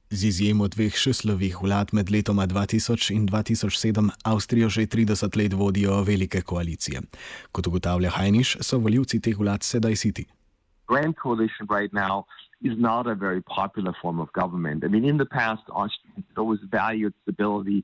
Z 0.09 0.27
izjemo 0.27 0.67
dveh 0.67 0.95
šeslovih 1.03 1.61
vlad 1.63 1.93
med 1.93 2.11
letoma 2.11 2.47
2000 2.47 3.13
in 3.15 3.27
2007 3.27 4.09
Avstrijo 4.25 4.69
že 4.69 4.81
30 4.81 5.37
let 5.37 5.53
vodijo 5.53 6.01
velike 6.03 6.41
koalicije. 6.41 7.01
Kot 7.51 7.67
ugotavlja 7.67 8.09
Hajniš, 8.09 8.57
so 8.61 8.77
voljivci 8.77 9.21
teh 9.21 9.37
vlad 9.39 9.63
sedaj 9.63 9.95
siti. 9.95 10.25
Grand 10.87 11.15
coalition 11.23 11.67
right 11.77 11.93
now 11.93 12.25
is 12.61 12.75
not 12.77 13.07
a 13.07 13.15
very 13.15 13.41
popular 13.41 13.93
form 14.01 14.19
of 14.19 14.27
government. 14.41 14.83
I 14.83 14.87
mean, 14.87 15.05
in 15.05 15.17
the 15.17 15.29
past, 15.39 15.63
Austrians 15.69 16.27
always 16.37 16.61
valued 16.71 17.13
stability 17.21 17.83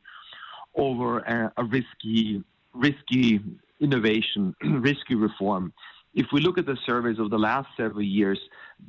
over 0.76 1.10
a, 1.20 1.52
a 1.58 1.64
risky, 1.64 2.44
risky 2.74 3.40
innovation, 3.80 4.54
risky 4.90 5.16
reform. 5.16 5.72
If 6.18 6.26
we 6.34 6.42
look 6.42 6.58
at 6.58 6.66
the 6.66 6.78
surveys 6.84 7.20
of 7.20 7.30
the 7.30 7.38
last 7.38 7.70
several 7.78 8.02
years, 8.02 8.40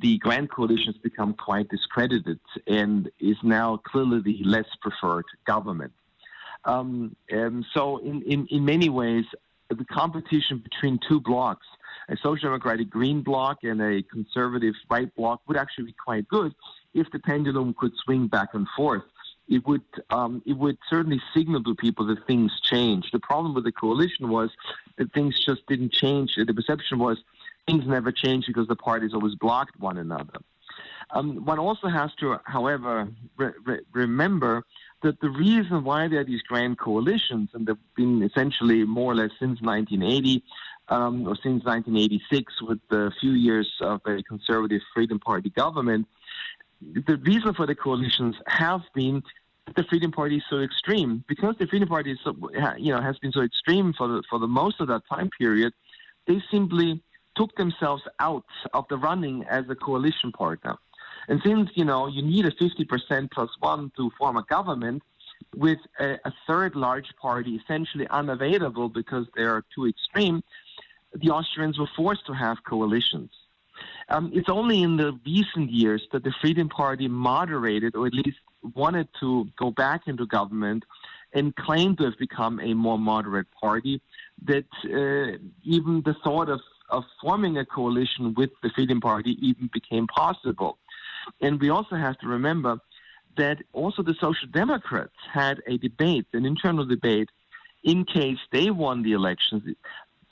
the 0.01 0.17
Grand 0.17 0.49
Coalition 0.49 0.87
has 0.87 0.97
become 0.97 1.35
quite 1.35 1.69
discredited 1.69 2.39
and 2.65 3.09
is 3.19 3.37
now 3.43 3.77
clearly 3.77 4.19
the 4.19 4.43
less 4.43 4.65
preferred 4.81 5.25
government. 5.45 5.93
Um, 6.65 7.15
and 7.29 7.63
so, 7.71 7.99
in, 7.99 8.23
in, 8.23 8.47
in 8.47 8.65
many 8.65 8.89
ways, 8.89 9.25
the 9.69 9.85
competition 9.85 10.57
between 10.57 10.99
two 11.07 11.19
blocks, 11.19 11.67
a 12.09 12.17
social 12.17 12.49
democratic 12.49 12.89
green 12.89 13.21
bloc 13.21 13.59
and 13.61 13.79
a 13.79 14.01
conservative 14.01 14.73
right 14.89 15.15
bloc, 15.15 15.41
would 15.47 15.55
actually 15.55 15.85
be 15.85 15.95
quite 16.03 16.27
good 16.27 16.55
if 16.95 17.05
the 17.11 17.19
pendulum 17.19 17.75
could 17.79 17.91
swing 18.03 18.27
back 18.27 18.49
and 18.53 18.67
forth 18.75 19.03
it 19.49 19.65
would 19.67 19.81
um, 20.11 20.41
it 20.45 20.53
would 20.53 20.77
certainly 20.89 21.21
signal 21.33 21.63
to 21.63 21.75
people 21.75 22.05
that 22.07 22.25
things 22.27 22.51
change. 22.61 23.11
The 23.11 23.19
problem 23.19 23.53
with 23.53 23.63
the 23.63 23.71
coalition 23.71 24.29
was 24.29 24.51
that 24.97 25.11
things 25.13 25.43
just 25.43 25.65
didn't 25.67 25.91
change. 25.91 26.35
The 26.35 26.53
perception 26.53 26.99
was 26.99 27.17
things 27.67 27.85
never 27.87 28.11
changed 28.11 28.47
because 28.47 28.67
the 28.67 28.75
parties 28.75 29.13
always 29.13 29.35
blocked 29.35 29.79
one 29.79 29.97
another. 29.97 30.39
Um, 31.11 31.43
one 31.45 31.57
also 31.57 31.87
has 31.87 32.13
to, 32.19 32.37
however, 32.43 33.07
re- 33.35 33.53
re- 33.65 33.79
remember 33.93 34.63
that 35.01 35.19
the 35.21 35.29
reason 35.29 35.83
why 35.83 36.07
there 36.07 36.19
are 36.19 36.23
these 36.23 36.43
grand 36.43 36.77
coalitions, 36.77 37.49
and 37.53 37.65
they've 37.65 37.77
been 37.95 38.21
essentially 38.21 38.83
more 38.83 39.13
or 39.13 39.15
less 39.15 39.31
since 39.39 39.59
1980 39.61 40.43
um, 40.89 41.27
or 41.27 41.35
since 41.35 41.63
1986, 41.63 42.61
with 42.61 42.79
the 42.89 43.11
few 43.19 43.31
years 43.31 43.71
of 43.81 44.01
a 44.05 44.21
conservative 44.23 44.81
Freedom 44.93 45.19
Party 45.19 45.49
government, 45.49 46.07
the 46.81 47.17
reason 47.17 47.53
for 47.53 47.65
the 47.65 47.75
coalitions 47.75 48.35
have 48.47 48.81
been 48.93 49.23
the 49.75 49.83
Freedom 49.83 50.11
Party 50.11 50.37
is 50.37 50.43
so 50.49 50.59
extreme 50.59 51.23
because 51.27 51.55
the 51.59 51.67
Freedom 51.67 51.87
Party 51.87 52.11
is 52.11 52.19
so, 52.23 52.35
you 52.77 52.93
know 52.93 53.01
has 53.01 53.17
been 53.19 53.31
so 53.31 53.41
extreme 53.41 53.93
for 53.93 54.07
the 54.07 54.23
for 54.29 54.39
the 54.39 54.47
most 54.47 54.79
of 54.79 54.87
that 54.87 55.03
time 55.09 55.29
period. 55.37 55.73
They 56.27 56.41
simply 56.51 57.01
took 57.35 57.55
themselves 57.55 58.03
out 58.19 58.45
of 58.73 58.85
the 58.89 58.97
running 58.97 59.45
as 59.49 59.65
a 59.69 59.75
coalition 59.75 60.31
partner. 60.31 60.75
And 61.27 61.41
since 61.43 61.69
you 61.75 61.85
know 61.85 62.07
you 62.07 62.21
need 62.21 62.45
a 62.45 62.51
50% 62.51 63.31
plus 63.31 63.49
one 63.59 63.91
to 63.97 64.11
form 64.17 64.37
a 64.37 64.43
government, 64.43 65.03
with 65.55 65.79
a, 65.99 66.17
a 66.25 66.33
third 66.47 66.75
large 66.75 67.09
party 67.21 67.55
essentially 67.55 68.07
unavailable 68.09 68.89
because 68.89 69.25
they 69.35 69.43
are 69.43 69.63
too 69.73 69.87
extreme, 69.87 70.43
the 71.13 71.29
Austrians 71.29 71.79
were 71.79 71.89
forced 71.95 72.25
to 72.27 72.33
have 72.33 72.57
coalitions. 72.63 73.31
Um, 74.09 74.31
it's 74.33 74.49
only 74.49 74.83
in 74.83 74.97
the 74.97 75.17
recent 75.25 75.71
years 75.71 76.05
that 76.11 76.23
the 76.23 76.33
Freedom 76.41 76.67
Party 76.67 77.07
moderated, 77.07 77.95
or 77.95 78.07
at 78.07 78.13
least 78.13 78.39
wanted 78.75 79.07
to 79.19 79.47
go 79.57 79.71
back 79.71 80.07
into 80.07 80.25
government 80.25 80.83
and 81.33 81.55
claimed 81.55 81.97
to 81.99 82.05
have 82.05 82.17
become 82.17 82.59
a 82.59 82.73
more 82.73 82.97
moderate 82.97 83.47
party, 83.51 84.01
that 84.45 84.65
uh, 84.85 85.37
even 85.63 86.01
the 86.03 86.15
thought 86.23 86.49
of, 86.49 86.59
of 86.89 87.03
forming 87.21 87.57
a 87.57 87.65
coalition 87.65 88.33
with 88.35 88.49
the 88.63 88.69
Freedom 88.69 88.99
Party 88.99 89.37
even 89.41 89.69
became 89.71 90.07
possible. 90.07 90.77
And 91.41 91.59
we 91.59 91.69
also 91.69 91.95
have 91.95 92.17
to 92.19 92.27
remember 92.27 92.79
that 93.37 93.57
also 93.73 94.01
the 94.01 94.15
Social 94.15 94.47
Democrats 94.51 95.13
had 95.31 95.61
a 95.67 95.77
debate, 95.77 96.25
an 96.33 96.45
internal 96.45 96.85
debate, 96.85 97.29
in 97.83 98.03
case 98.03 98.39
they 98.51 98.71
won 98.71 99.03
the 99.03 99.13
elections 99.13 99.63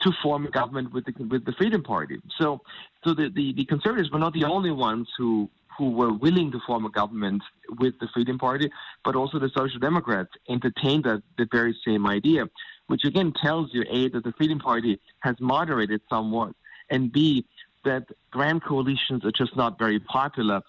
to 0.00 0.12
form 0.22 0.46
a 0.46 0.50
government 0.50 0.92
with 0.92 1.04
the 1.06 1.24
with 1.24 1.44
the 1.44 1.52
Freedom 1.52 1.82
Party. 1.82 2.20
So, 2.38 2.60
so 3.04 3.14
the, 3.14 3.30
the, 3.30 3.52
the 3.52 3.64
conservatives 3.64 4.10
were 4.10 4.18
not 4.18 4.32
the 4.32 4.44
only 4.44 4.70
ones 4.70 5.08
who 5.16 5.48
who 5.78 5.90
were 5.90 6.12
willing 6.12 6.50
to 6.50 6.60
form 6.66 6.84
a 6.84 6.90
government 6.90 7.42
with 7.78 7.94
the 8.00 8.08
Freedom 8.14 8.36
Party, 8.38 8.68
but 9.04 9.14
also 9.14 9.38
the 9.38 9.52
Social 9.56 9.78
Democrats 9.78 10.32
entertained 10.48 11.04
that, 11.04 11.22
the 11.38 11.46
very 11.58 11.74
same 11.86 12.04
idea, 12.18 12.42
which 12.88 13.04
again 13.04 13.32
tells 13.44 13.66
you 13.72 13.82
A, 13.88 14.08
that 14.08 14.24
the 14.24 14.34
Freedom 14.38 14.58
Party 14.58 15.00
has 15.20 15.36
moderated 15.40 16.00
somewhat, 16.10 16.52
and 16.90 17.12
B, 17.12 17.46
that 17.84 18.04
grand 18.30 18.60
coalitions 18.70 19.24
are 19.24 19.36
just 19.42 19.54
not 19.56 19.78
very 19.78 20.00
popular, 20.00 20.60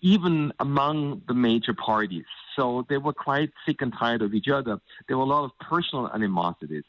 even 0.00 0.52
among 0.60 1.22
the 1.28 1.34
major 1.34 1.74
parties. 1.74 2.28
So 2.56 2.86
they 2.88 2.98
were 2.98 3.12
quite 3.12 3.50
sick 3.66 3.82
and 3.82 3.92
tired 4.00 4.22
of 4.22 4.32
each 4.34 4.48
other. 4.58 4.74
There 5.06 5.16
were 5.18 5.24
a 5.24 5.34
lot 5.36 5.44
of 5.44 5.52
personal 5.70 6.06
animosities. 6.14 6.84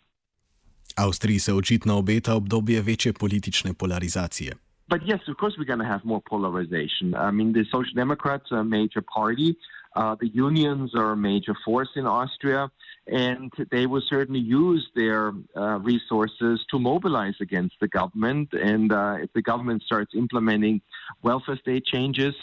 Avstriji 0.96 1.40
se 1.40 1.54
očitno 1.54 1.98
obeta 1.98 2.36
obdobje 2.36 2.82
večje 2.82 3.14
politične 3.14 3.74
polarizacije. 3.74 4.65
But 4.88 5.06
yes, 5.06 5.20
of 5.28 5.38
course, 5.38 5.56
we're 5.58 5.66
going 5.66 5.80
to 5.80 5.86
have 5.86 6.06
more 6.06 6.22
polarization. 6.22 7.16
I 7.16 7.32
mean, 7.32 7.54
the 7.54 7.66
Social 7.66 7.94
Democrats 7.96 8.52
are 8.52 8.60
a 8.60 8.66
major 8.66 9.02
party. 9.02 9.58
Uh, 9.96 10.16
the 10.20 10.28
unions 10.28 10.94
are 10.94 11.14
a 11.14 11.18
major 11.18 11.56
force 11.64 11.88
in 11.96 12.06
Austria, 12.06 12.70
and 13.08 13.52
they 13.72 13.86
will 13.86 14.02
certainly 14.10 14.42
use 14.42 14.86
their 14.94 15.32
uh, 15.56 15.80
resources 15.80 16.66
to 16.70 16.78
mobilize 16.78 17.36
against 17.40 17.76
the 17.80 17.88
government. 17.88 18.52
And 18.54 18.92
uh, 18.92 19.18
if 19.22 19.32
the 19.34 19.42
government 19.42 19.84
starts 19.84 20.14
implementing 20.14 20.82
welfare 21.24 21.58
state 21.58 21.86
changes, 21.86 22.36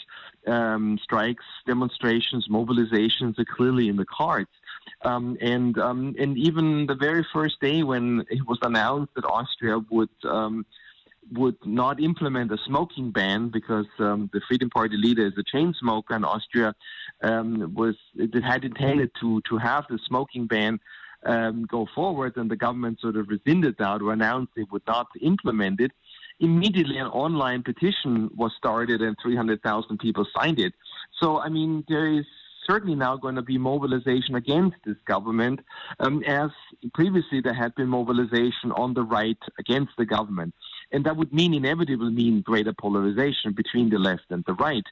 um, 0.47 0.97
strikes, 1.03 1.45
demonstrations, 1.67 2.47
mobilizations 2.49 3.37
are 3.37 3.45
clearly 3.45 3.87
in 3.87 3.97
the 3.97 4.05
cards. 4.05 4.49
Um, 5.03 5.37
and 5.39 5.77
um, 5.77 6.15
and 6.17 6.37
even 6.37 6.87
the 6.87 6.95
very 6.95 7.25
first 7.31 7.59
day 7.61 7.83
when 7.83 8.25
it 8.29 8.45
was 8.47 8.57
announced 8.61 9.13
that 9.15 9.25
Austria 9.25 9.79
would 9.89 10.09
um, 10.23 10.65
would 11.31 11.57
not 11.65 12.01
implement 12.01 12.51
a 12.51 12.57
smoking 12.65 13.11
ban 13.11 13.49
because 13.49 13.85
um, 13.99 14.29
the 14.33 14.41
Freedom 14.47 14.69
Party 14.69 14.97
leader 14.97 15.25
is 15.25 15.33
a 15.37 15.43
chain 15.43 15.73
smoker, 15.79 16.13
and 16.13 16.25
Austria 16.25 16.75
um, 17.21 17.73
was 17.73 17.95
it 18.15 18.43
had 18.43 18.63
intended 18.63 19.11
to 19.21 19.41
to 19.49 19.57
have 19.57 19.85
the 19.89 19.99
smoking 20.07 20.47
ban 20.47 20.79
um, 21.25 21.65
go 21.65 21.87
forward, 21.95 22.37
and 22.37 22.49
the 22.49 22.55
government 22.55 22.99
sort 22.99 23.15
of 23.15 23.29
rescinded 23.29 23.75
that 23.79 24.01
or 24.01 24.11
announced 24.11 24.53
it 24.55 24.71
would 24.71 24.85
not 24.87 25.07
implement 25.21 25.79
it. 25.79 25.91
Immediately, 26.39 26.97
an 26.97 27.07
online 27.07 27.63
petition 27.63 28.29
was 28.35 28.51
started, 28.57 29.01
and 29.01 29.15
300,000 29.21 29.97
people 29.99 30.25
signed 30.35 30.59
it. 30.59 30.73
So, 31.21 31.39
I 31.39 31.49
mean, 31.49 31.85
there 31.87 32.11
is 32.11 32.25
certainly 32.67 32.95
now 32.95 33.15
going 33.17 33.35
to 33.35 33.41
be 33.41 33.57
mobilization 33.57 34.35
against 34.35 34.77
this 34.85 34.97
government, 35.05 35.59
um, 35.99 36.23
as 36.23 36.49
previously 36.93 37.41
there 37.41 37.53
had 37.53 37.75
been 37.75 37.87
mobilization 37.87 38.71
on 38.75 38.93
the 38.93 39.03
right 39.03 39.37
against 39.59 39.91
the 39.97 40.05
government. 40.05 40.53
And 40.93 41.03
that 41.05 41.17
would 41.17 41.33
mean 41.33 41.53
inevitably 41.53 42.11
mean 42.11 42.41
greater 42.41 42.71
polarization 42.71 43.51
between 43.51 43.89
the 43.89 43.97
left 43.97 44.27
and 44.29 44.43
the 44.45 44.53
right. 44.53 44.85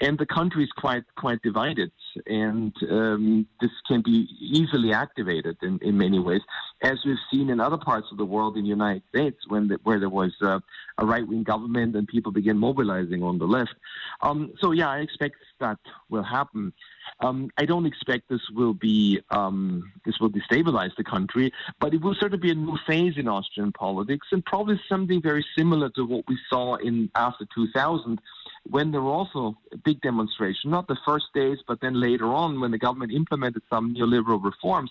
And 0.00 0.18
the 0.18 0.26
country 0.26 0.64
is 0.64 0.72
quite 0.72 1.04
quite 1.16 1.40
divided, 1.42 1.92
and 2.26 2.72
um, 2.90 3.46
this 3.60 3.70
can 3.86 4.00
be 4.02 4.26
easily 4.40 4.92
activated 4.92 5.56
in, 5.62 5.78
in 5.82 5.98
many 5.98 6.18
ways, 6.18 6.40
as 6.82 6.98
we've 7.04 7.24
seen 7.30 7.50
in 7.50 7.60
other 7.60 7.76
parts 7.76 8.08
of 8.10 8.16
the 8.16 8.24
world 8.24 8.56
in 8.56 8.62
the 8.62 8.68
United 8.68 9.02
States, 9.10 9.38
when 9.48 9.68
the, 9.68 9.78
where 9.84 10.00
there 10.00 10.08
was 10.08 10.32
uh, 10.40 10.60
a 10.98 11.04
right 11.04 11.26
wing 11.28 11.42
government 11.42 11.94
and 11.94 12.08
people 12.08 12.32
began 12.32 12.58
mobilizing 12.58 13.22
on 13.22 13.38
the 13.38 13.44
left. 13.44 13.74
Um, 14.22 14.54
so 14.60 14.72
yeah, 14.72 14.88
I 14.88 14.98
expect 15.00 15.36
that 15.60 15.78
will 16.08 16.22
happen. 16.22 16.72
Um, 17.20 17.50
I 17.56 17.64
don't 17.64 17.86
expect 17.86 18.28
this 18.28 18.48
will 18.54 18.74
be 18.74 19.20
um, 19.30 19.92
this 20.04 20.18
will 20.20 20.30
destabilize 20.30 20.94
the 20.96 21.04
country, 21.04 21.52
but 21.80 21.94
it 21.94 22.00
will 22.02 22.14
certainly 22.14 22.38
be 22.38 22.50
a 22.50 22.54
new 22.54 22.76
phase 22.86 23.14
in 23.16 23.28
Austrian 23.28 23.72
politics, 23.72 24.28
and 24.32 24.44
probably 24.44 24.80
something 24.88 25.22
very 25.22 25.44
similar 25.56 25.88
to 25.90 26.04
what 26.04 26.24
we 26.28 26.38
saw 26.48 26.76
in 26.76 27.10
after 27.14 27.46
2000, 27.54 28.20
when 28.68 28.90
there 28.90 29.00
were 29.00 29.10
also 29.10 29.56
big 29.84 30.00
demonstrations. 30.00 30.64
Not 30.64 30.88
the 30.88 30.98
first 31.04 31.26
days, 31.34 31.58
but 31.66 31.80
then 31.80 32.00
later 32.00 32.26
on, 32.26 32.60
when 32.60 32.70
the 32.70 32.78
government 32.78 33.12
implemented 33.12 33.62
some 33.70 33.94
neoliberal 33.94 34.42
reforms. 34.42 34.90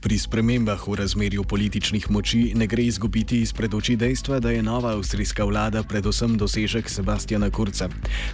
Pri 0.00 0.16
spremembah 0.16 0.80
v 0.88 0.96
razmerju 0.96 1.44
političnih 1.44 2.08
moči 2.10 2.54
ne 2.56 2.64
gre 2.66 2.86
izgubiti 2.88 3.42
izpred 3.44 3.74
oči 3.74 3.96
dejstva, 4.00 4.38
da 4.40 4.50
je 4.50 4.62
nova 4.62 4.94
avstrijska 4.96 5.44
vlada 5.44 5.82
predvsem 5.84 6.38
dosežek 6.40 6.88
Sebastiana 6.88 7.50
Kurca. 7.50 7.88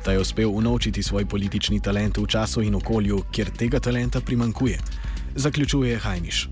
Ta 0.04 0.14
je 0.14 0.20
uspel 0.22 0.46
unovčiti 0.46 1.02
svoj 1.02 1.26
politični 1.26 1.80
talent 1.82 2.22
v 2.22 2.26
času 2.26 2.62
in 2.62 2.78
okolju, 2.78 3.18
kjer 3.34 3.50
tega 3.50 3.80
talenta 3.82 4.20
primankuje. 4.20 4.78
Zaključuje 5.34 5.98
Hajniš. 5.98 6.48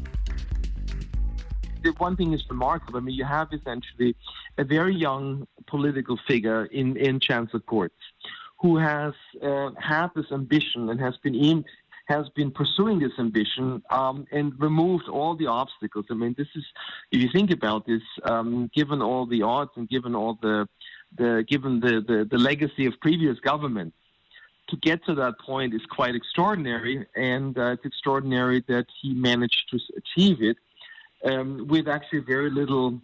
One 1.99 2.17
thing 2.17 2.35
is 2.35 2.43
remarkable. 2.51 2.99
I 2.99 3.05
mean, 3.05 3.15
you 3.15 3.27
have 3.27 3.55
essentially 3.55 4.17
a 4.59 4.65
very 4.65 4.95
young 4.99 5.47
political 5.71 6.19
figure 6.27 6.67
in, 6.73 6.97
in 6.97 7.21
Chancellor 7.21 7.63
Kurz 7.63 7.95
who 8.65 8.79
has 8.79 9.13
uh, 9.43 9.71
had 9.79 10.09
this 10.17 10.33
ambition 10.33 10.89
and 10.89 10.99
has 10.99 11.17
been 11.23 11.35
in, 11.35 11.65
has 12.07 12.29
been 12.31 12.51
pursuing 12.51 12.99
this 12.99 13.13
ambition 13.19 13.83
um, 13.91 14.27
and 14.31 14.53
removed 14.61 15.09
all 15.09 15.35
the 15.35 15.47
obstacles. 15.47 16.05
I 16.11 16.15
mean, 16.15 16.35
this 16.37 16.49
is, 16.55 16.65
if 17.11 17.23
you 17.23 17.31
think 17.33 17.51
about 17.51 17.87
this, 17.87 18.03
um, 18.25 18.71
given 18.75 19.01
all 19.01 19.27
the 19.27 19.43
odds 19.43 19.71
and 19.77 19.89
given 19.89 20.15
all 20.15 20.39
the, 20.43 20.69
the 21.17 21.45
given 21.49 21.81
the, 21.81 22.05
the, 22.07 22.29
the 22.31 22.39
legacy 22.39 22.87
of 22.87 22.95
previous 23.01 23.39
governments, 23.41 23.97
to 24.69 24.77
get 24.77 25.05
to 25.05 25.15
that 25.15 25.39
point 25.39 25.75
is 25.75 25.83
quite 25.91 26.15
extraordinary, 26.15 27.07
and 27.15 27.57
uh, 27.59 27.73
it's 27.73 27.85
extraordinary 27.85 28.65
that 28.69 28.87
he 29.01 29.13
managed 29.13 29.69
to 29.71 29.79
achieve 29.97 30.43
it 30.43 30.57
um, 31.25 31.67
with 31.69 31.87
actually 31.87 32.21
very 32.21 32.51
little, 32.51 33.01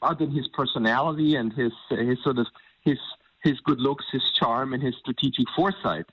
other 0.00 0.26
than 0.26 0.34
his 0.34 0.48
personality 0.48 1.36
and 1.36 1.52
his 1.52 1.72
his 1.90 2.18
sort 2.22 2.38
of 2.38 2.46
his 2.82 2.98
his 3.42 3.60
good 3.60 3.80
looks, 3.80 4.04
his 4.10 4.22
charm, 4.38 4.72
and 4.72 4.82
his 4.82 4.94
strategic 4.96 5.46
foresight. 5.54 6.06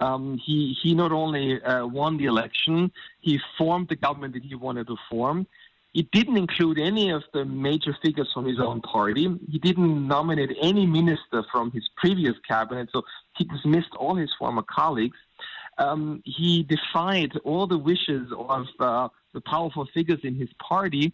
Um, 0.00 0.38
he 0.44 0.76
he 0.80 0.94
not 0.94 1.12
only 1.12 1.62
uh, 1.62 1.86
won 1.86 2.16
the 2.16 2.26
election, 2.26 2.92
he 3.20 3.40
formed 3.56 3.88
the 3.88 3.96
government 3.96 4.34
that 4.34 4.44
he 4.44 4.54
wanted 4.54 4.86
to 4.86 4.96
form. 5.10 5.46
It 5.94 6.10
didn't 6.12 6.36
include 6.36 6.78
any 6.78 7.10
of 7.10 7.24
the 7.32 7.44
major 7.44 7.96
figures 8.02 8.30
from 8.32 8.44
his 8.44 8.60
own 8.60 8.80
party. 8.82 9.26
He 9.50 9.58
didn't 9.58 10.06
nominate 10.06 10.56
any 10.60 10.86
minister 10.86 11.42
from 11.50 11.72
his 11.72 11.88
previous 11.96 12.34
cabinet, 12.46 12.90
so 12.92 13.02
he 13.36 13.44
dismissed 13.44 13.94
all 13.98 14.14
his 14.14 14.30
former 14.38 14.62
colleagues. 14.62 15.16
Um, 15.78 16.22
he 16.24 16.62
defied 16.62 17.32
all 17.44 17.66
the 17.66 17.78
wishes 17.78 18.30
of 18.36 18.66
uh, 18.78 19.08
the 19.32 19.40
powerful 19.40 19.86
figures 19.94 20.20
in 20.22 20.34
his 20.34 20.50
party, 20.58 21.12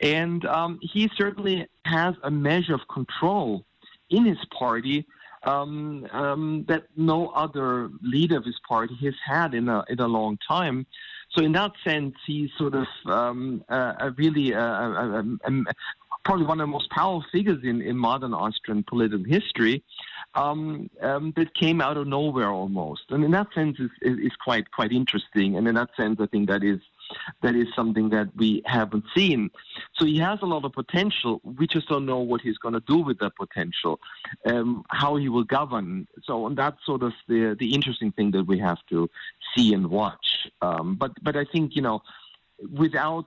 and 0.00 0.44
um, 0.44 0.78
he 0.82 1.08
certainly 1.16 1.66
has 1.84 2.14
a 2.22 2.30
measure 2.30 2.74
of 2.74 2.86
control 2.88 3.64
in 4.10 4.26
his 4.26 4.38
party 4.56 5.06
um, 5.44 6.06
um, 6.12 6.64
that 6.68 6.84
no 6.96 7.28
other 7.28 7.90
leader 8.02 8.36
of 8.36 8.44
his 8.44 8.58
party 8.68 8.96
has 9.02 9.14
had 9.24 9.54
in 9.54 9.68
a 9.68 9.84
in 9.88 10.00
a 10.00 10.06
long 10.06 10.38
time. 10.46 10.86
So 11.30 11.42
in 11.42 11.52
that 11.52 11.72
sense, 11.82 12.14
he's 12.26 12.50
sort 12.58 12.74
of 12.74 12.86
um, 13.06 13.64
a 13.68 14.10
really 14.16 14.54
uh, 14.54 15.22
probably 16.24 16.46
one 16.46 16.60
of 16.60 16.64
the 16.64 16.72
most 16.72 16.90
powerful 16.90 17.24
figures 17.32 17.60
in, 17.64 17.80
in 17.82 17.96
modern 17.96 18.34
Austrian 18.34 18.84
political 18.84 19.24
history 19.24 19.82
um, 20.34 20.88
um, 21.00 21.32
that 21.36 21.54
came 21.54 21.80
out 21.80 21.96
of 21.96 22.06
nowhere 22.06 22.50
almost. 22.50 23.02
And 23.10 23.24
in 23.24 23.30
that 23.32 23.48
sense, 23.54 23.78
is 23.78 23.90
is 24.02 24.32
quite 24.44 24.70
quite 24.70 24.92
interesting. 24.92 25.56
And 25.56 25.66
in 25.66 25.74
that 25.74 25.90
sense, 25.96 26.18
I 26.20 26.26
think 26.26 26.48
that 26.48 26.62
is 26.62 26.80
that 27.42 27.54
is 27.54 27.68
something 27.74 28.08
that 28.10 28.28
we 28.36 28.62
haven't 28.66 29.04
seen. 29.14 29.50
So 29.94 30.04
he 30.04 30.18
has 30.18 30.38
a 30.42 30.46
lot 30.46 30.64
of 30.64 30.72
potential. 30.72 31.40
We 31.44 31.66
just 31.66 31.88
don't 31.88 32.06
know 32.06 32.18
what 32.18 32.40
he's 32.40 32.58
going 32.58 32.74
to 32.74 32.80
do 32.80 32.98
with 32.98 33.18
that 33.20 33.36
potential, 33.36 34.00
um, 34.46 34.84
how 34.88 35.16
he 35.16 35.28
will 35.28 35.44
govern. 35.44 36.06
So, 36.24 36.46
and 36.46 36.56
that's 36.56 36.84
sort 36.84 37.02
of 37.02 37.12
the 37.28 37.56
the 37.58 37.74
interesting 37.74 38.12
thing 38.12 38.30
that 38.32 38.46
we 38.46 38.58
have 38.58 38.78
to 38.90 39.08
see 39.54 39.74
and 39.74 39.88
watch. 39.88 40.48
Um, 40.60 40.96
but 40.96 41.12
but 41.22 41.36
I 41.36 41.44
think 41.44 41.76
you 41.76 41.82
know, 41.82 42.02
without 42.72 43.26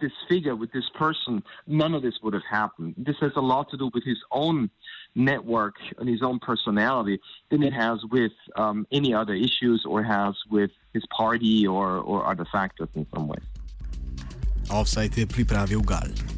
this 0.00 0.12
figure, 0.28 0.54
with 0.54 0.72
this 0.72 0.88
person, 0.94 1.42
none 1.66 1.94
of 1.94 2.02
this 2.02 2.14
would 2.22 2.34
have 2.34 2.44
happened. 2.48 2.94
This 2.96 3.16
has 3.20 3.32
a 3.36 3.40
lot 3.40 3.70
to 3.70 3.76
do 3.76 3.90
with 3.92 4.04
his 4.04 4.18
own 4.30 4.70
network 5.14 5.76
and 5.98 6.08
his 6.08 6.22
own 6.22 6.38
personality 6.38 7.20
than 7.50 7.62
it 7.62 7.72
has 7.72 8.04
with 8.10 8.32
um, 8.56 8.86
any 8.92 9.14
other 9.14 9.34
issues 9.34 9.84
or 9.86 10.02
has 10.02 10.34
with 10.50 10.70
his 10.92 11.04
party 11.06 11.66
or, 11.66 11.98
or 11.98 12.26
other 12.26 12.46
factors 12.52 12.88
in 12.94 13.06
some 13.14 13.26
way. 13.28 13.38
Offside 14.70 15.14
je 15.14 15.26
pripravil 15.26 15.84
Gal. 15.86 16.35